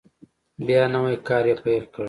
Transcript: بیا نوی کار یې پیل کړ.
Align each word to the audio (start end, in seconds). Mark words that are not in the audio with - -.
بیا 0.65 0.81
نوی 0.93 1.15
کار 1.27 1.43
یې 1.49 1.55
پیل 1.63 1.83
کړ. 1.93 1.99